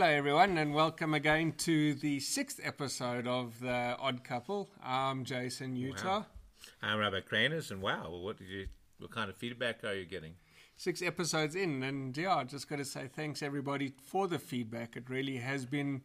[0.00, 4.70] Hello, everyone, and welcome again to the sixth episode of The Odd Couple.
[4.82, 6.20] I'm Jason Utah.
[6.20, 6.26] Wow.
[6.80, 8.68] I'm Robert Cranes, and wow, what did you?
[8.98, 10.36] What kind of feedback are you getting?
[10.74, 14.96] Six episodes in, and yeah, I just got to say thanks everybody for the feedback.
[14.96, 16.00] It really has been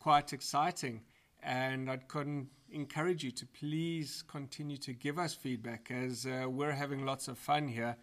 [0.00, 1.02] quite exciting,
[1.40, 6.72] and I couldn't encourage you to please continue to give us feedback as uh, we're
[6.72, 7.96] having lots of fun here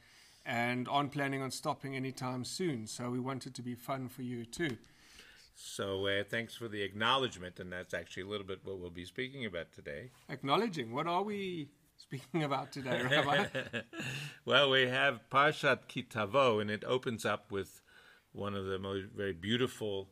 [0.46, 2.88] and aren't planning on stopping anytime soon.
[2.88, 4.78] So we want it to be fun for you too.
[5.55, 9.05] So uh, thanks for the acknowledgement, and that's actually a little bit what we'll be
[9.05, 10.12] speaking about today.
[10.29, 10.93] Acknowledging.
[10.93, 13.45] What are we speaking about today, Rabbi?
[14.45, 17.81] well, we have Parshat Ki Tavo, and it opens up with
[18.31, 20.09] one of the most very beautiful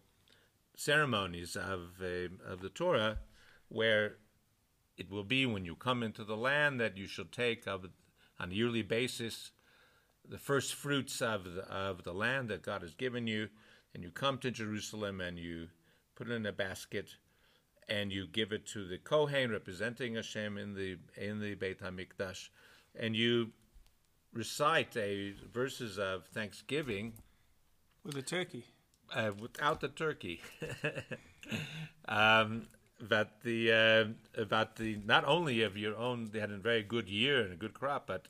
[0.75, 3.17] ceremonies of uh, of the Torah,
[3.67, 4.17] where
[4.97, 7.87] it will be when you come into the land that you shall take of,
[8.39, 9.51] on a yearly basis
[10.27, 13.49] the first fruits of the, of the land that God has given you
[13.93, 15.67] and you come to Jerusalem and you
[16.15, 17.15] put it in a basket
[17.89, 22.49] and you give it to the Kohen representing Hashem in the in the Beit Hamikdash,
[22.97, 23.51] and you
[24.33, 27.13] recite a verses of thanksgiving
[28.03, 28.65] with a turkey.
[29.13, 30.41] Uh, without the turkey,
[32.07, 32.67] um,
[33.01, 37.09] about the uh, about the not only of your own, they had a very good
[37.09, 38.29] year and a good crop, but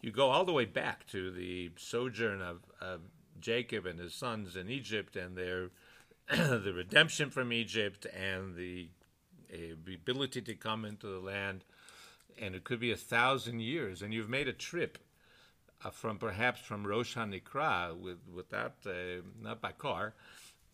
[0.00, 3.00] you go all the way back to the sojourn of, of
[3.40, 5.70] Jacob and his sons in Egypt and their
[6.28, 8.88] the redemption from Egypt and the
[9.94, 11.64] ability to come into the land.
[12.40, 14.02] And it could be a thousand years.
[14.02, 14.98] And you've made a trip
[15.84, 20.14] uh, from perhaps from Rosh Hanikra with without uh, not by car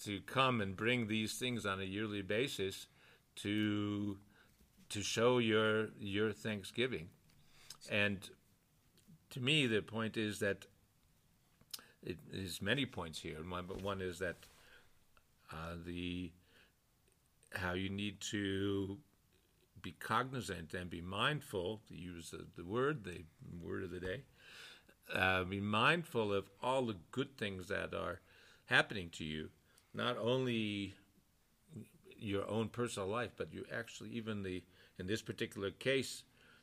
[0.04, 2.86] to come and bring these things on a yearly basis
[3.36, 4.18] to
[4.88, 7.08] to show your your thanksgiving.
[7.90, 8.28] And
[9.30, 10.66] to me, the point is that
[12.02, 13.38] it is many points here.
[13.48, 14.36] One, but one is that
[15.52, 16.30] uh, the
[17.54, 18.96] how you need to
[19.82, 23.24] be cognizant and be mindful to use the, the word, the
[23.60, 24.22] word of the day.
[25.12, 28.20] Uh, be mindful of all the good things that are
[28.66, 29.50] happening to you,
[29.92, 30.94] not only
[32.18, 34.62] your own personal life, but you actually even the
[34.98, 36.22] in this particular case,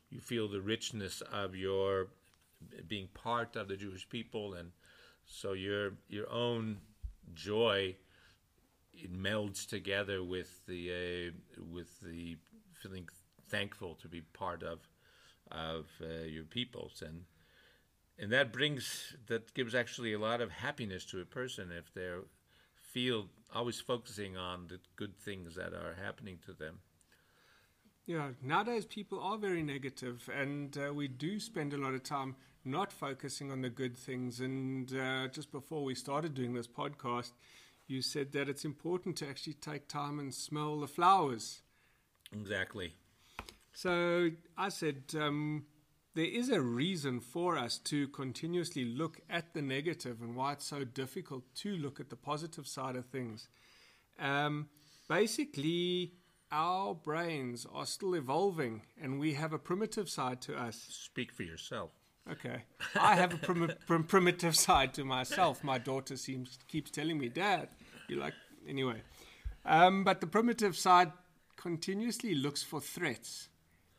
[0.10, 2.08] you feel the richness of your
[2.88, 4.72] being part of the Jewish people and
[5.30, 6.80] so your your own
[7.34, 7.96] joy
[8.94, 12.36] it melds together with the uh, with the
[12.74, 13.08] feeling
[13.48, 14.80] thankful to be part of
[15.52, 17.24] of uh, your peoples and
[18.18, 22.10] and that brings that gives actually a lot of happiness to a person if they
[22.76, 26.80] feel always focusing on the good things that are happening to them.
[28.06, 32.36] Yeah, nowadays people are very negative, and uh, we do spend a lot of time
[32.66, 34.40] not focusing on the good things.
[34.40, 37.32] And uh, just before we started doing this podcast,
[37.88, 41.62] you said that it's important to actually take time and smell the flowers.
[42.32, 42.94] Exactly.
[43.74, 45.66] So I said, um,
[46.16, 50.66] there is a reason for us to continuously look at the negative and why it's
[50.66, 53.48] so difficult to look at the positive side of things.
[54.20, 54.68] Um,
[55.08, 56.14] basically,
[56.52, 60.88] our brains are still evolving and we have a primitive side to us.
[60.90, 61.92] Speak for yourself.
[62.32, 62.64] Okay.
[63.00, 65.64] I have a prim- prim- primitive side to myself.
[65.64, 67.70] My daughter seems keeps telling me, Dad,
[68.08, 68.34] you like.
[68.68, 69.02] Anyway.
[69.66, 71.12] Um, but the primitive side
[71.56, 73.50] continuously looks for threats.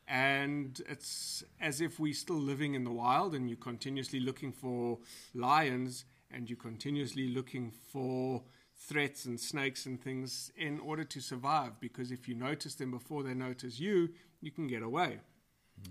[0.07, 4.99] And it's as if we're still living in the wild and you're continuously looking for
[5.35, 8.43] lions and you're continuously looking for
[8.77, 11.79] threats and snakes and things in order to survive.
[11.81, 15.19] Because if you notice them before they notice you, you can get away.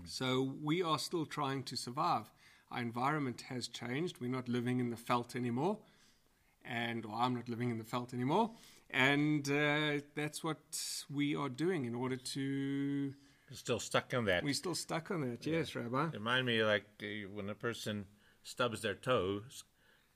[0.04, 2.30] So we are still trying to survive.
[2.70, 4.20] Our environment has changed.
[4.20, 5.78] We're not living in the veld anymore,
[6.64, 8.50] and or I'm not living in the veld anymore,
[8.90, 10.58] and uh, that's what
[11.12, 13.14] we are doing in order to.
[13.52, 14.44] still stuck on that.
[14.44, 15.44] We're still stuck on that.
[15.46, 15.82] Yes, yeah.
[15.82, 16.10] Rabbi.
[16.12, 18.06] Remind me like uh, when a person
[18.44, 19.64] stubs their toes,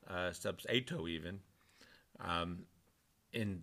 [0.09, 1.41] uh, stubs a toe even,
[2.21, 2.67] um,
[3.33, 3.63] and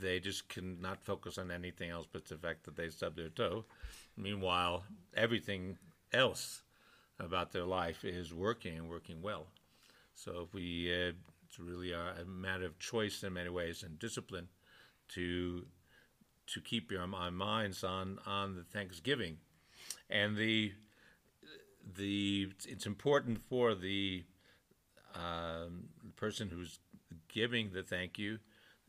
[0.00, 3.64] they just cannot focus on anything else but the fact that they stubbed their toe.
[4.18, 4.84] Meanwhile,
[5.16, 5.78] everything
[6.12, 6.62] else
[7.20, 9.46] about their life is working and working well.
[10.14, 11.12] So if we, uh,
[11.46, 14.48] it's really a, matter of choice in many ways and discipline
[15.10, 15.64] to
[16.48, 19.36] to keep your our minds on on the Thanksgiving,
[20.10, 20.72] and the
[21.96, 24.24] the it's important for the
[25.14, 26.80] um, person who's
[27.28, 28.38] giving the thank you,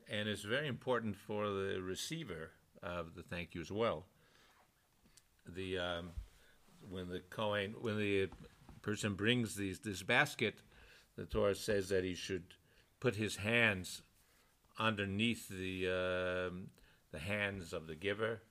[0.10, 4.06] and it's very important for the receiver of the thank you as well
[5.56, 6.12] the um,
[6.90, 8.30] when the Kohen when the
[8.82, 10.56] person brings these this basket,
[11.18, 12.56] the Torah says that he should
[13.00, 14.02] put his hands
[14.78, 16.68] underneath the um,
[17.12, 18.42] the hands of the giver.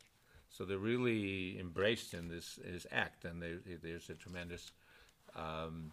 [0.51, 4.73] So they're really embraced in this, this act, and they, there's a tremendous
[5.37, 5.93] um,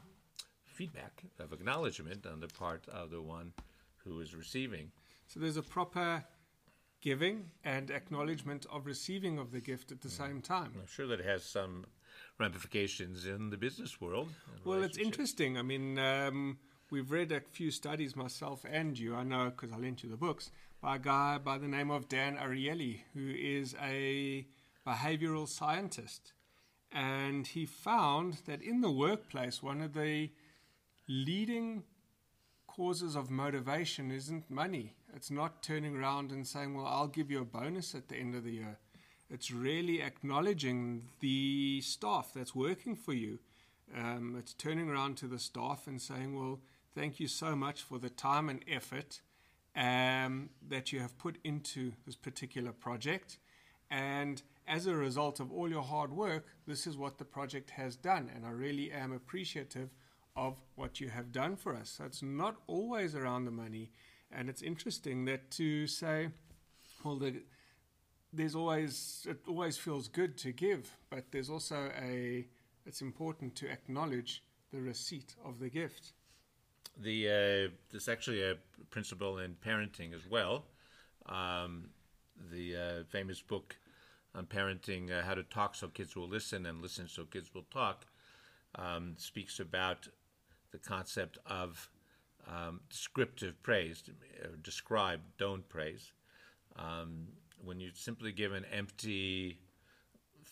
[0.63, 3.51] feedback of acknowledgement on the part of the one
[3.97, 4.91] who is receiving.
[5.27, 6.23] So there's a proper
[7.05, 10.73] giving and acknowledgement of receiving of the gift at the same time.
[10.75, 11.85] I'm sure that has some
[12.39, 14.29] ramifications in the business world.
[14.65, 15.55] Well, it's interesting.
[15.55, 16.57] I mean, um,
[16.89, 20.17] we've read a few studies, myself and you, I know because I lent you the
[20.17, 20.49] books,
[20.81, 24.47] by a guy by the name of Dan Ariely, who is a
[24.85, 26.33] behavioral scientist.
[26.91, 30.31] And he found that in the workplace, one of the
[31.07, 31.83] leading
[32.67, 34.95] causes of motivation isn't money.
[35.15, 38.35] It's not turning around and saying, Well, I'll give you a bonus at the end
[38.35, 38.77] of the year.
[39.29, 43.39] It's really acknowledging the staff that's working for you.
[43.95, 46.59] Um, it's turning around to the staff and saying, Well,
[46.93, 49.21] thank you so much for the time and effort
[49.73, 53.37] um, that you have put into this particular project.
[53.89, 57.95] And as a result of all your hard work, this is what the project has
[57.95, 58.29] done.
[58.35, 59.91] And I really am appreciative
[60.35, 61.89] of what you have done for us.
[61.89, 63.91] So it's not always around the money.
[64.35, 66.29] And it's interesting that to say,
[67.03, 67.41] well, the,
[68.33, 72.45] there's always, it always feels good to give, but there's also a,
[72.85, 74.43] it's important to acknowledge
[74.73, 76.11] the receipt of the gift.
[77.01, 78.55] The, uh, there's actually a
[78.89, 80.65] principle in parenting as well.
[81.27, 81.89] Um,
[82.51, 83.77] the uh, famous book
[84.33, 87.65] on parenting, uh, How to Talk So Kids Will Listen and Listen So Kids Will
[87.71, 88.05] Talk,
[88.75, 90.09] um, speaks about
[90.71, 91.89] the concept of
[92.47, 94.03] um, descriptive praise,
[94.43, 96.11] or describe, don't praise.
[96.75, 97.27] Um,
[97.63, 99.59] when you simply give an empty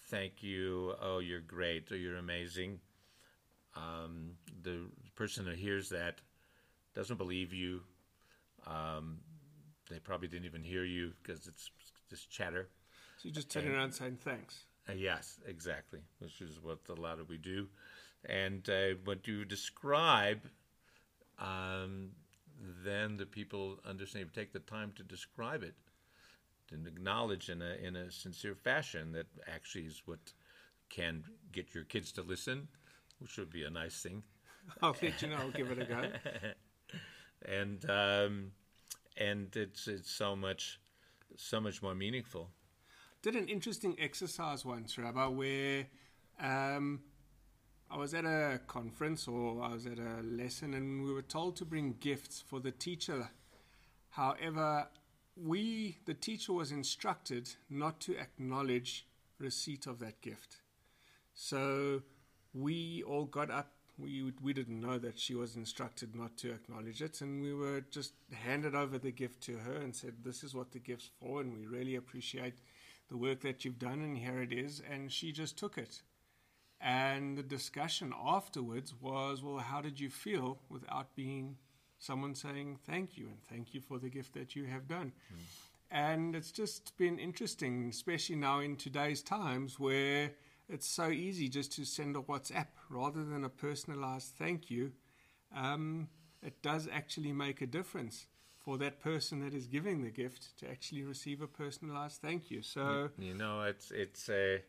[0.09, 2.79] thank you, oh, you're great, or you're amazing,
[3.75, 4.31] um,
[4.61, 4.81] the
[5.15, 6.21] person who hears that
[6.95, 7.81] doesn't believe you.
[8.67, 9.17] Um,
[9.89, 11.71] they probably didn't even hear you because it's
[12.09, 12.69] just chatter.
[13.17, 14.65] So you just turn around saying thanks.
[14.87, 17.67] Uh, yes, exactly, which is what a lot of we do.
[18.25, 20.41] And uh, what you describe,
[21.39, 22.11] um,
[22.83, 24.25] then the people understand.
[24.25, 25.75] You take the time to describe it,
[26.71, 30.33] and acknowledge in a in a sincere fashion that actually is what
[30.89, 32.67] can get your kids to listen,
[33.19, 34.23] which would be a nice thing.
[34.81, 35.37] I'll let you know.
[35.37, 36.03] I'll give it a go.
[37.45, 38.51] and um,
[39.17, 40.79] and it's it's so much
[41.35, 42.49] so much more meaningful.
[43.21, 45.87] Did an interesting exercise once, Rabbi, where
[46.41, 47.01] um,
[47.89, 51.55] I was at a conference or I was at a lesson, and we were told
[51.57, 53.29] to bring gifts for the teacher.
[54.09, 54.87] However,
[55.35, 59.07] we the teacher was instructed not to acknowledge
[59.39, 60.57] receipt of that gift.
[61.33, 62.03] So
[62.53, 67.01] we all got up we we didn't know that she was instructed not to acknowledge
[67.01, 70.55] it, and we were just handed over the gift to her and said, "This is
[70.55, 72.55] what the gift's for, and we really appreciate
[73.09, 76.01] the work that you've done, and here it is." And she just took it.
[76.83, 81.57] And the discussion afterwards was, "Well, how did you feel without being
[81.97, 85.37] someone saying thank you and thank you for the gift that you have done?" Mm.
[85.89, 90.31] And it's just been interesting, especially now in today's times where
[90.67, 94.91] it's so easy just to send a WhatsApp rather than a personalized thank you.
[95.55, 96.09] Um,
[96.41, 100.69] it does actually make a difference for that person that is giving the gift to
[100.69, 102.61] actually receive a personalized thank you.
[102.61, 104.61] So you know, it's it's a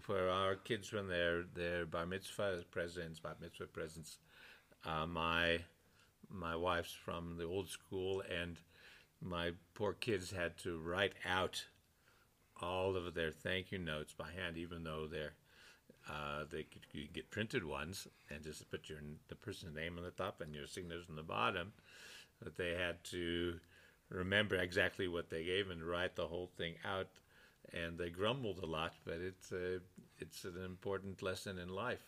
[0.00, 4.18] for our kids when they're they're bar mitzvah presents, bar mitzvah presents.
[4.84, 5.60] Uh, my
[6.30, 8.58] my wife's from the old school, and
[9.20, 11.64] my poor kids had to write out
[12.60, 15.34] all of their thank you notes by hand, even though they're
[16.08, 18.98] uh, they could you get printed ones and just put your
[19.28, 21.72] the person's name on the top and your signatures on the bottom.
[22.42, 23.58] But they had to
[24.10, 27.08] remember exactly what they gave and write the whole thing out.
[27.72, 29.80] And they grumbled a lot, but it's a,
[30.18, 32.06] it's an important lesson in life.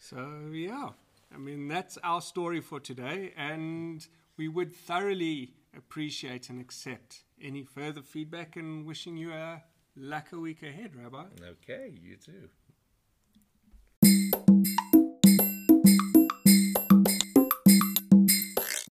[0.00, 0.88] So yeah,
[1.32, 4.06] I mean that's our story for today, and
[4.38, 9.62] we would thoroughly appreciate and accept any further feedback and wishing you a
[9.96, 11.24] lacquer week ahead, Rabbi.
[11.42, 12.48] Okay, you too.